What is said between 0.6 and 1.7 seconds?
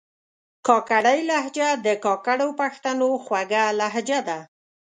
کاکړۍ لهجه